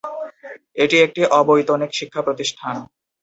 এটি 0.75 0.97
একটি 1.05 1.21
অবৈতনিক 1.39 1.91
শিক্ষাপ্রতিষ্ঠান। 1.93 2.75